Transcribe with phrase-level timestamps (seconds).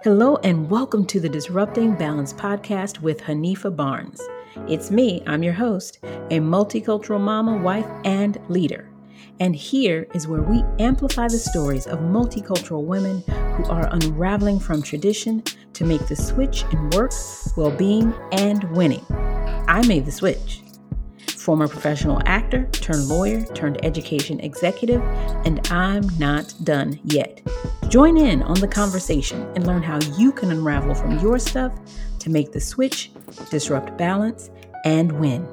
[0.00, 4.20] Hello, and welcome to the Disrupting Balance podcast with Hanifa Barnes.
[4.66, 8.90] It's me, I'm your host, a multicultural mama, wife, and leader.
[9.38, 13.22] And here is where we amplify the stories of multicultural women
[13.54, 15.44] who are unraveling from tradition
[15.74, 17.12] to make the switch in work,
[17.56, 19.06] well being, and winning.
[19.68, 20.62] I made the switch
[21.42, 25.02] former professional actor turned lawyer turned education executive,
[25.44, 27.42] and I'm not done yet.
[27.92, 31.78] Join in on the conversation and learn how you can unravel from your stuff
[32.20, 33.10] to make the switch,
[33.50, 34.48] disrupt balance,
[34.86, 35.46] and win.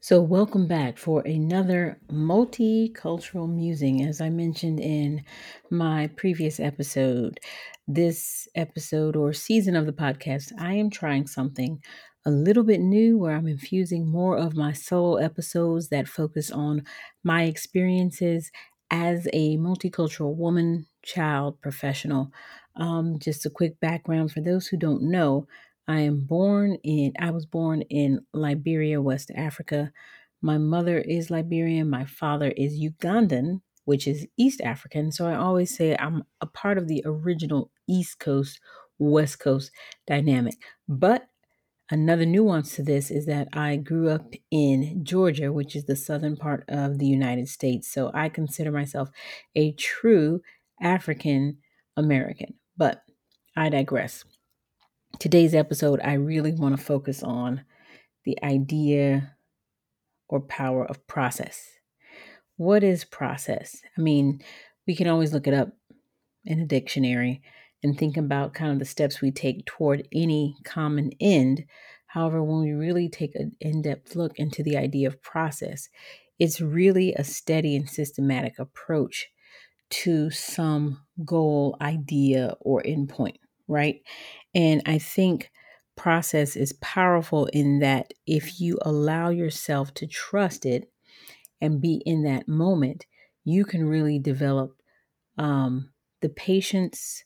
[0.00, 4.06] So, welcome back for another multicultural musing.
[4.06, 5.24] As I mentioned in
[5.70, 7.40] my previous episode,
[7.86, 11.82] this episode or season of the podcast, I am trying something
[12.28, 16.84] a little bit new where I'm infusing more of my solo episodes that focus on
[17.24, 18.52] my experiences
[18.90, 22.30] as a multicultural woman, child, professional.
[22.76, 25.46] Um, just a quick background for those who don't know.
[25.88, 29.90] I am born in, I was born in Liberia, West Africa.
[30.42, 31.88] My mother is Liberian.
[31.88, 35.12] My father is Ugandan, which is East African.
[35.12, 38.60] So I always say I'm a part of the original East Coast,
[38.98, 39.70] West Coast
[40.06, 40.56] dynamic.
[40.86, 41.27] But
[41.90, 46.36] another nuance to this is that I grew up in Georgia, which is the southern
[46.36, 47.92] part of the United States.
[47.92, 49.10] So I consider myself
[49.54, 50.42] a true
[50.80, 51.58] African
[51.96, 52.54] American.
[52.76, 53.02] But
[53.56, 54.24] I digress
[55.18, 57.64] today's episode, I really want to focus on
[58.24, 59.34] the idea
[60.28, 61.68] or power of process.
[62.56, 63.80] What is process?
[63.96, 64.42] I mean,
[64.86, 65.70] we can always look it up
[66.44, 67.42] in a dictionary
[67.82, 71.64] and think about kind of the steps we take toward any common end.
[72.06, 75.88] However, when we really take an in depth look into the idea of process,
[76.38, 79.28] it's really a steady and systematic approach
[79.90, 84.00] to some goal, idea, or endpoint, right?
[84.54, 85.50] And I think
[85.96, 90.90] process is powerful in that if you allow yourself to trust it
[91.60, 93.06] and be in that moment,
[93.44, 94.76] you can really develop
[95.38, 95.90] um,
[96.20, 97.24] the patience,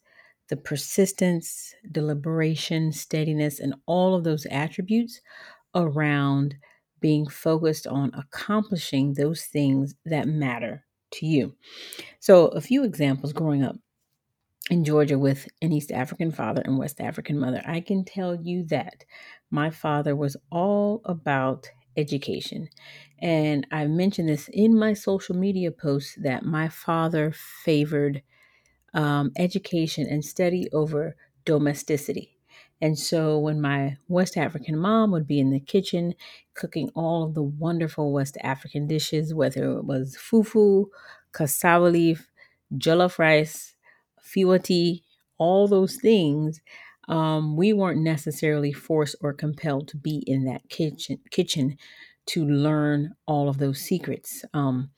[0.52, 5.22] the persistence, deliberation, steadiness, and all of those attributes
[5.74, 6.56] around
[7.00, 11.56] being focused on accomplishing those things that matter to you.
[12.20, 13.76] So, a few examples growing up
[14.70, 18.64] in Georgia with an East African father and West African mother, I can tell you
[18.66, 19.04] that
[19.50, 22.68] my father was all about education.
[23.20, 27.32] And I mentioned this in my social media posts that my father
[27.64, 28.22] favored
[28.94, 32.36] um, education and study over domesticity.
[32.80, 36.14] And so when my West African mom would be in the kitchen
[36.54, 40.86] cooking all of the wonderful West African dishes, whether it was fufu,
[41.32, 42.28] cassava leaf,
[42.74, 43.76] jollof rice,
[44.20, 45.02] fiwati,
[45.38, 46.60] all those things,
[47.08, 51.76] um, we weren't necessarily forced or compelled to be in that kitchen kitchen
[52.26, 54.44] to learn all of those secrets.
[54.54, 54.90] Um,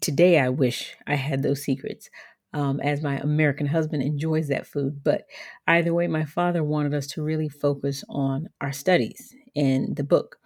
[0.00, 2.10] today, I wish I had those secrets.
[2.52, 5.04] Um, as my American husband enjoys that food.
[5.04, 5.26] But
[5.68, 10.38] either way, my father wanted us to really focus on our studies and the book.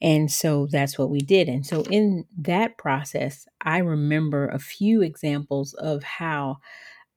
[0.00, 1.48] And so that's what we did.
[1.48, 6.58] And so in that process, I remember a few examples of how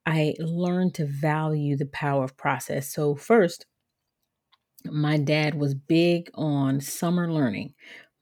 [0.06, 2.94] I learned to value the power of process.
[2.94, 3.66] So, first,
[4.86, 7.74] my dad was big on summer learning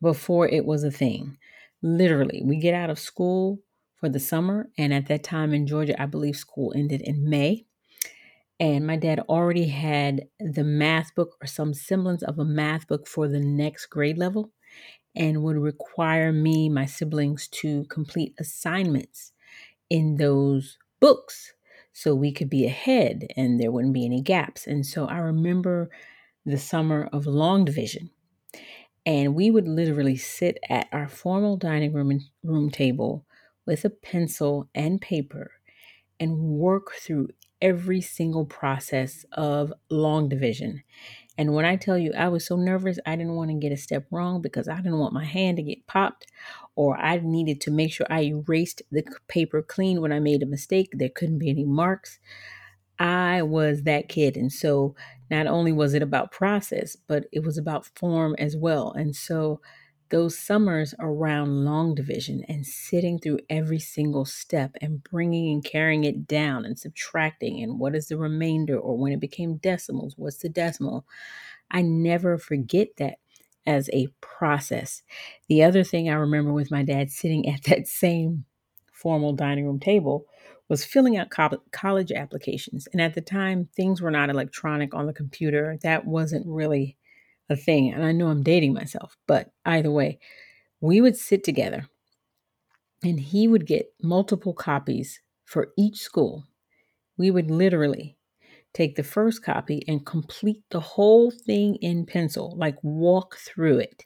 [0.01, 1.37] before it was a thing.
[1.81, 3.59] Literally, we get out of school
[4.03, 7.65] for the summer, and at that time in Georgia, I believe school ended in May.
[8.59, 13.07] And my dad already had the math book or some semblance of a math book
[13.07, 14.51] for the next grade level
[15.15, 19.31] and would require me, my siblings, to complete assignments
[19.89, 21.53] in those books
[21.93, 24.67] so we could be ahead and there wouldn't be any gaps.
[24.67, 25.89] And so I remember
[26.45, 28.11] the summer of long division.
[29.05, 33.25] And we would literally sit at our formal dining room room table
[33.65, 35.51] with a pencil and paper
[36.19, 37.29] and work through
[37.61, 40.83] every single process of long division.
[41.37, 43.77] And when I tell you I was so nervous, I didn't want to get a
[43.77, 46.27] step wrong because I didn't want my hand to get popped
[46.75, 50.47] or I needed to make sure I erased the paper clean when I made a
[50.47, 50.89] mistake.
[50.93, 52.19] There couldn't be any marks.
[52.99, 54.37] I was that kid.
[54.37, 54.95] And so
[55.31, 58.91] not only was it about process, but it was about form as well.
[58.91, 59.61] And so
[60.13, 66.05] those summers around long division and sitting through every single step and bringing and carrying
[66.05, 70.37] it down and subtracting and what is the remainder or when it became decimals, what's
[70.39, 71.05] the decimal?
[71.71, 73.19] I never forget that
[73.65, 75.03] as a process.
[75.49, 78.45] The other thing I remember with my dad sitting at that same
[78.93, 80.25] formal dining room table
[80.69, 82.87] was filling out co- college applications.
[82.93, 85.77] And at the time, things were not electronic on the computer.
[85.83, 86.97] That wasn't really
[87.49, 87.91] a thing.
[87.93, 90.19] And I know I'm dating myself, but either way,
[90.81, 91.87] we would sit together
[93.03, 96.43] and he would get multiple copies for each school.
[97.17, 98.17] We would literally
[98.73, 104.05] take the first copy and complete the whole thing in pencil, like walk through it.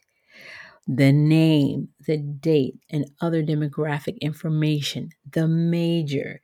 [0.88, 6.42] The name, the date, and other demographic information, the major,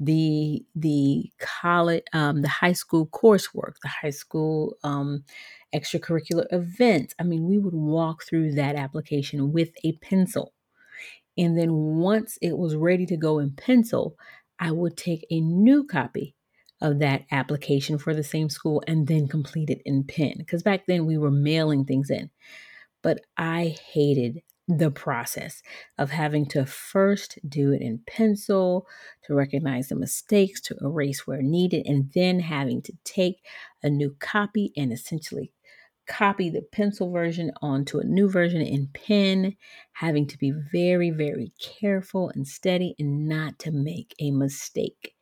[0.00, 5.24] the the college, um, the high school coursework, the high school um,
[5.74, 7.14] extracurricular events.
[7.18, 10.52] I mean, we would walk through that application with a pencil.
[11.36, 14.16] And then once it was ready to go in pencil,
[14.58, 16.34] I would take a new copy
[16.80, 20.34] of that application for the same school and then complete it in pen.
[20.38, 22.30] Because back then we were mailing things in.
[23.02, 25.62] But I hated the process
[25.98, 28.86] of having to first do it in pencil,
[29.24, 33.42] to recognize the mistakes, to erase where needed, and then having to take
[33.82, 35.52] a new copy and essentially
[36.06, 39.56] copy the pencil version onto a new version in pen,
[39.92, 45.14] having to be very, very careful and steady and not to make a mistake.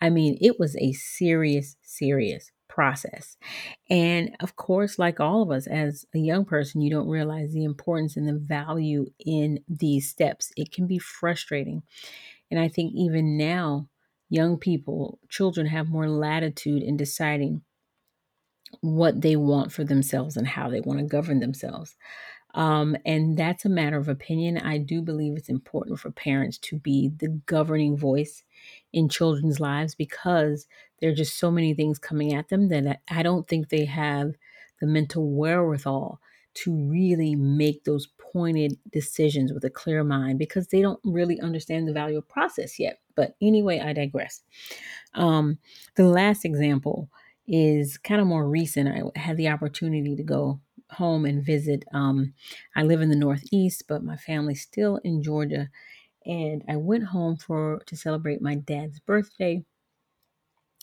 [0.00, 3.36] I mean, it was a serious, serious process.
[3.90, 7.64] And of course, like all of us, as a young person, you don't realize the
[7.64, 10.50] importance and the value in these steps.
[10.56, 11.82] It can be frustrating.
[12.50, 13.88] And I think even now,
[14.30, 17.62] young people, children have more latitude in deciding
[18.80, 21.96] what they want for themselves and how they want to govern themselves.
[22.54, 24.58] Um, and that's a matter of opinion.
[24.58, 28.44] I do believe it's important for parents to be the governing voice
[28.92, 30.66] in children's lives because
[31.00, 34.34] there are just so many things coming at them that I don't think they have
[34.80, 36.20] the mental wherewithal
[36.54, 41.88] to really make those pointed decisions with a clear mind because they don't really understand
[41.88, 42.98] the value of process yet.
[43.14, 44.42] But anyway, I digress.
[45.14, 45.58] Um,
[45.96, 47.08] the last example
[47.46, 48.88] is kind of more recent.
[48.88, 50.60] I had the opportunity to go
[50.90, 51.84] home and visit.
[51.92, 52.34] Um,
[52.76, 55.70] I live in the Northeast, but my family's still in Georgia.
[56.26, 59.64] And I went home for to celebrate my dad's birthday.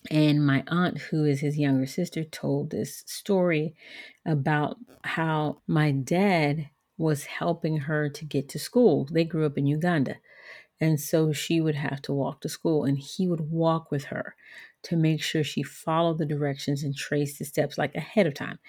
[0.09, 3.75] And my aunt, who is his younger sister, told this story
[4.25, 9.05] about how my dad was helping her to get to school.
[9.11, 10.17] They grew up in Uganda.
[10.81, 14.35] And so she would have to walk to school, and he would walk with her
[14.83, 18.59] to make sure she followed the directions and traced the steps like ahead of time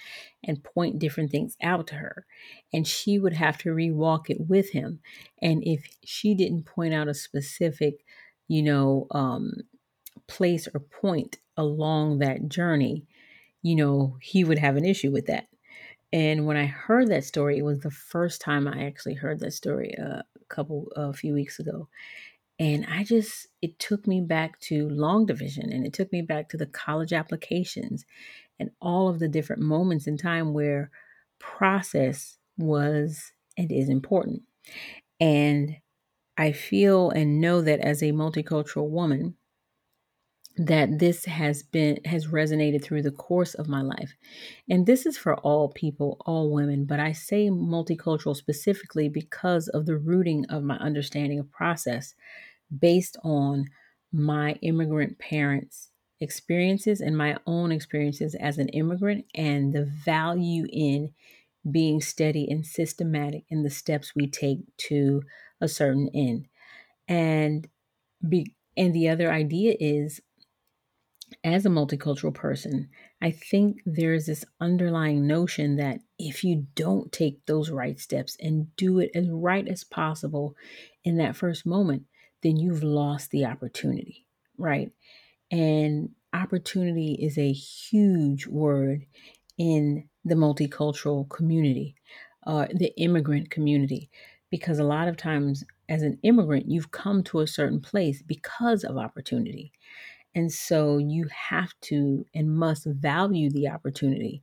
[0.45, 2.27] and point different things out to her.
[2.73, 5.01] And she would have to rewalk it with him.
[5.43, 8.05] And if she didn't point out a specific,
[8.49, 9.53] you know, um,
[10.27, 13.07] place or point along that journey,
[13.62, 15.49] you know, he would have an issue with that.
[16.12, 19.53] And when I heard that story, it was the first time I actually heard that
[19.53, 21.88] story uh, couple, a few weeks ago.
[22.58, 26.50] And I just, it took me back to long division and it took me back
[26.50, 28.05] to the college applications
[28.58, 30.91] and all of the different moments in time where
[31.38, 34.43] process was and is important.
[35.20, 35.76] And
[36.38, 39.37] I feel and know that as a multicultural woman,
[40.67, 44.12] that this has been has resonated through the course of my life
[44.69, 49.87] and this is for all people all women but i say multicultural specifically because of
[49.87, 52.15] the rooting of my understanding of process
[52.79, 53.67] based on
[54.12, 55.90] my immigrant parents'
[56.21, 61.12] experiences and my own experiences as an immigrant and the value in
[61.71, 65.23] being steady and systematic in the steps we take to
[65.61, 66.47] a certain end.
[67.09, 67.69] And
[68.26, 70.21] be and the other idea is
[71.44, 72.88] as a multicultural person,
[73.22, 78.75] I think there's this underlying notion that if you don't take those right steps and
[78.76, 80.54] do it as right as possible
[81.04, 82.04] in that first moment,
[82.42, 84.26] then you've lost the opportunity,
[84.58, 84.90] right?
[85.50, 89.06] And opportunity is a huge word
[89.58, 91.94] in the multicultural community,
[92.46, 94.10] uh, the immigrant community,
[94.50, 98.84] because a lot of times as an immigrant, you've come to a certain place because
[98.84, 99.72] of opportunity.
[100.34, 104.42] And so you have to and must value the opportunity.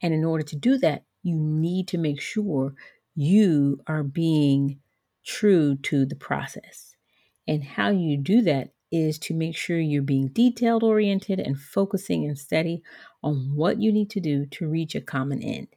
[0.00, 2.74] And in order to do that, you need to make sure
[3.14, 4.80] you are being
[5.24, 6.94] true to the process.
[7.48, 12.24] And how you do that is to make sure you're being detailed oriented and focusing
[12.26, 12.82] and steady
[13.22, 15.68] on what you need to do to reach a common end.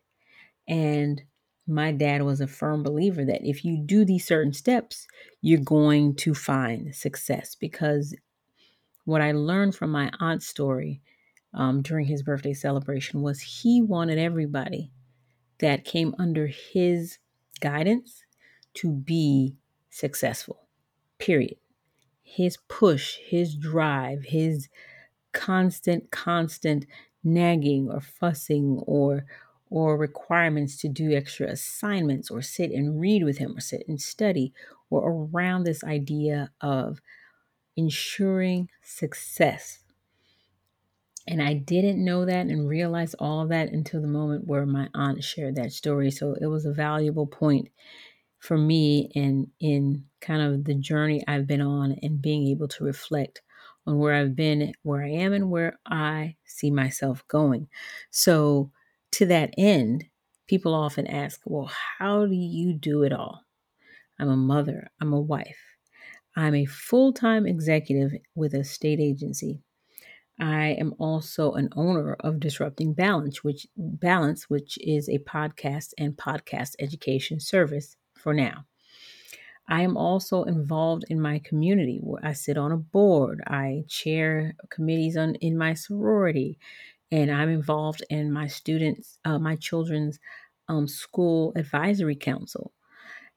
[0.68, 1.24] And
[1.68, 5.08] my dad was a firm believer that if you do these certain steps,
[5.42, 7.56] you're going to find success.
[7.56, 8.16] Because
[9.08, 11.02] what I learned from my aunt's story
[11.54, 14.92] um, during his birthday celebration was he wanted everybody
[15.60, 17.18] that came under his
[17.62, 18.26] guidance
[18.76, 19.56] to be
[19.90, 20.68] successful
[21.20, 21.56] period.
[22.22, 24.68] his push, his drive, his
[25.32, 26.86] constant, constant
[27.24, 29.26] nagging or fussing or
[29.70, 34.02] or requirements to do extra assignments or sit and read with him or sit and
[34.02, 34.54] study
[34.90, 37.00] or around this idea of
[37.78, 39.84] ensuring success.
[41.28, 44.90] And I didn't know that and realize all of that until the moment where my
[44.94, 46.10] aunt shared that story.
[46.10, 47.70] So it was a valuable point
[48.40, 52.84] for me in in kind of the journey I've been on and being able to
[52.84, 53.42] reflect
[53.86, 57.70] on where I've been, where I am, and where I see myself going.
[58.12, 58.72] So,
[59.14, 60.06] to that end,
[60.48, 63.44] people often ask, Well, how do you do it all?
[64.20, 65.77] I'm a mother, I'm a wife,
[66.38, 69.60] I'm a full time executive with a state agency.
[70.40, 76.16] I am also an owner of Disrupting Balance, which Balance, which is a podcast and
[76.16, 78.66] podcast education service for now.
[79.68, 83.42] I am also involved in my community where I sit on a board.
[83.48, 86.60] I chair committees on in my sorority,
[87.12, 90.20] and I'm involved in my students, uh, my children's
[90.70, 92.74] um, school advisory council.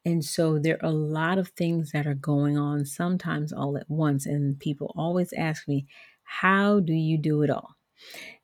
[0.05, 3.89] And so there are a lot of things that are going on sometimes all at
[3.91, 4.27] once.
[4.27, 5.87] And people always ask me,
[6.25, 7.77] How do you do it all?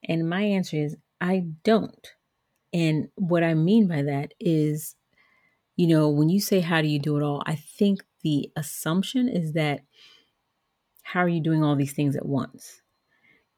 [0.07, 2.07] And my answer is, I don't.
[2.73, 4.95] And what I mean by that is
[5.77, 7.43] you know, when you say, How do you do it all?
[7.45, 9.81] I think the assumption is that,
[11.03, 12.81] How are you doing all these things at once?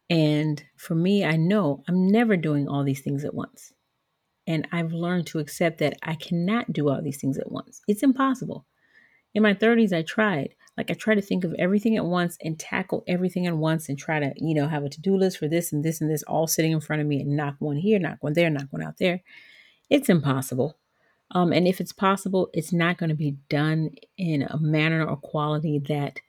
[0.10, 3.74] And for me, I know I'm never doing all these things at once.
[4.50, 7.82] And I've learned to accept that I cannot do all these things at once.
[7.88, 8.66] It's impossible.
[9.36, 10.56] In my 30s, I tried.
[10.76, 13.98] Like, I tried to think of everything at once and tackle everything at once and
[13.98, 16.24] try to, you know, have a to do list for this and this and this
[16.24, 18.82] all sitting in front of me and knock one here, knock one there, knock one
[18.82, 19.22] out there.
[19.88, 20.80] It's impossible.
[21.30, 25.18] Um, and if it's possible, it's not going to be done in a manner or
[25.18, 26.20] quality that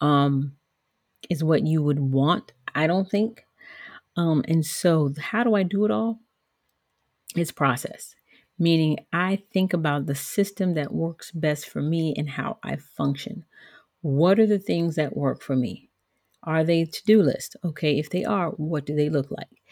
[0.00, 0.52] um,
[1.28, 3.44] is what you would want, I don't think.
[4.16, 6.20] Um, and so, how do I do it all?
[7.38, 8.14] It's process,
[8.58, 13.44] meaning I think about the system that works best for me and how I function.
[14.02, 15.90] What are the things that work for me?
[16.44, 17.56] Are they to do list?
[17.64, 19.62] Okay, if they are, what do they look like?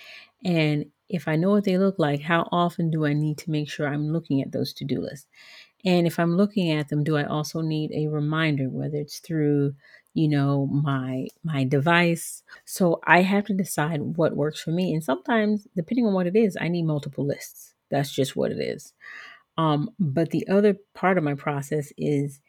[0.44, 3.68] And if I know what they look like, how often do I need to make
[3.70, 5.26] sure I'm looking at those to do lists?
[5.84, 9.74] And if I'm looking at them, do I also need a reminder, whether it's through,
[10.16, 12.42] you know, my my device?
[12.64, 14.94] So I have to decide what works for me.
[14.94, 17.74] And sometimes, depending on what it is, I need multiple lists.
[17.90, 18.94] That's just what it is.
[19.58, 22.40] Um, but the other part of my process is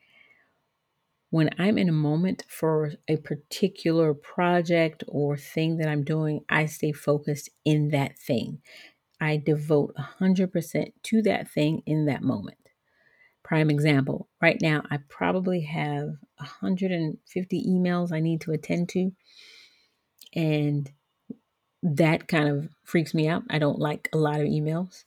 [1.29, 6.65] when I'm in a moment for a particular project or thing that I'm doing, I
[6.65, 8.61] stay focused in that thing.
[9.21, 12.66] I devote 100% to that thing in that moment.
[13.47, 19.13] Prime example right now, I probably have 150 emails I need to attend to.
[20.35, 20.91] And
[21.81, 23.43] that kind of freaks me out.
[23.49, 25.05] I don't like a lot of emails.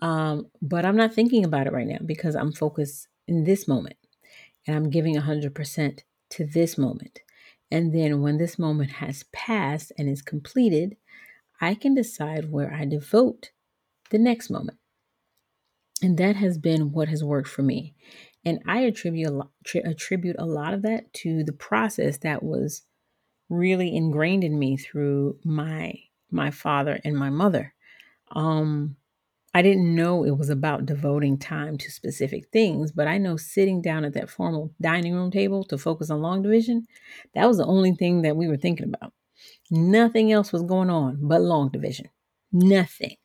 [0.00, 3.96] Um, but I'm not thinking about it right now because I'm focused in this moment
[4.68, 5.98] and I'm giving 100%
[6.30, 7.18] to this moment.
[7.72, 10.96] And then when this moment has passed and is completed,
[11.60, 13.50] I can decide where I devote
[14.10, 14.78] the next moment.
[16.04, 17.94] And that has been what has worked for me.
[18.44, 19.50] And I attribute a lot,
[19.86, 22.82] attribute a lot of that to the process that was
[23.50, 25.94] really ingrained in me through my
[26.30, 27.74] my father and my mother.
[28.32, 28.96] Um,
[29.54, 33.82] I didn't know it was about devoting time to specific things, but I know sitting
[33.82, 36.86] down at that formal dining room table to focus on long division,
[37.34, 39.12] that was the only thing that we were thinking about.
[39.70, 42.08] Nothing else was going on but long division.
[42.52, 43.16] Nothing.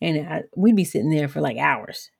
[0.00, 2.10] And I, we'd be sitting there for like hours.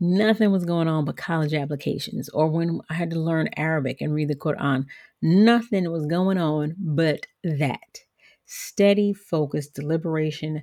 [0.00, 2.28] Nothing was going on but college applications.
[2.28, 4.86] Or when I had to learn Arabic and read the Quran,
[5.22, 8.00] nothing was going on but that.
[8.46, 10.62] Steady, focused deliberation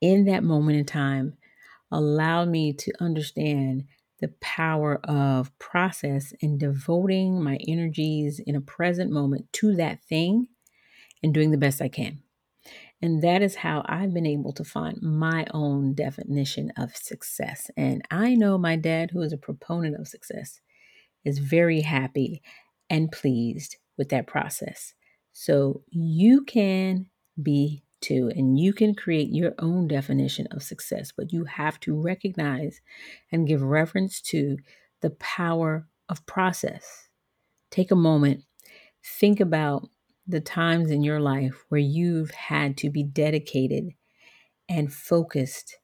[0.00, 1.36] in that moment in time
[1.90, 3.84] allowed me to understand
[4.20, 10.46] the power of process and devoting my energies in a present moment to that thing
[11.22, 12.23] and doing the best I can.
[13.02, 17.70] And that is how I've been able to find my own definition of success.
[17.76, 20.60] And I know my dad, who is a proponent of success,
[21.24, 22.42] is very happy
[22.88, 24.94] and pleased with that process.
[25.32, 27.06] So you can
[27.42, 32.00] be too, and you can create your own definition of success, but you have to
[32.00, 32.80] recognize
[33.32, 34.58] and give reference to
[35.00, 37.08] the power of process.
[37.70, 38.44] Take a moment,
[39.02, 39.88] think about
[40.26, 43.90] the times in your life where you've had to be dedicated
[44.68, 45.78] and focused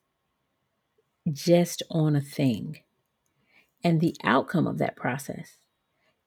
[1.33, 2.81] just on a thing
[3.83, 5.59] and the outcome of that process.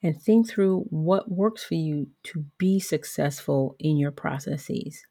[0.03, 5.05] and think through what works for you to be successful in your processes.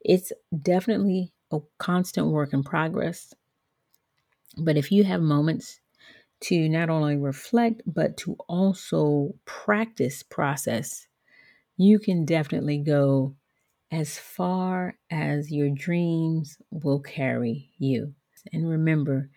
[0.00, 3.34] It's definitely a constant work in progress.
[4.56, 5.80] But if you have moments
[6.42, 11.06] to not only reflect, but to also practice process,
[11.76, 13.36] you can definitely go
[13.90, 18.14] as far as your dreams will carry you.
[18.52, 19.30] And remember,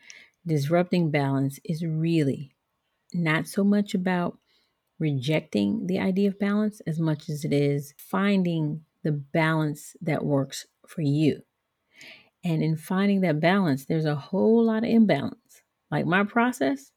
[0.46, 2.56] disrupting balance is really
[3.14, 4.40] not so much about
[5.00, 10.68] rejecting the idea of balance as much as it is finding the balance that works
[10.88, 11.44] for you.
[12.44, 15.64] And in finding that balance, there's a whole lot of imbalance.
[15.92, 16.92] Like my process,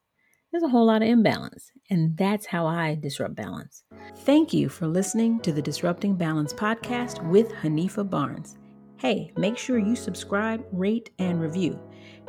[0.51, 1.71] there's a whole lot of imbalance.
[1.89, 3.83] And that's how I disrupt balance.
[4.17, 8.57] Thank you for listening to the Disrupting Balance podcast with Hanifa Barnes.
[8.97, 11.79] Hey, make sure you subscribe, rate, and review.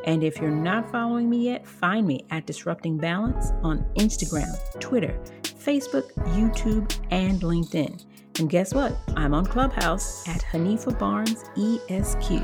[0.05, 5.19] And if you're not following me yet, find me at Disrupting Balance on Instagram, Twitter,
[5.43, 8.05] Facebook, YouTube, and LinkedIn.
[8.39, 8.97] And guess what?
[9.15, 12.43] I'm on Clubhouse at Hanifa Barnes ESQ.